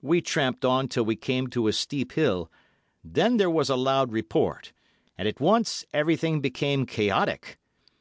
[0.00, 2.50] We tramped on till we came to a steep hill,
[3.04, 4.72] then there was a loud report,
[5.16, 7.60] and at once everything became chaotic.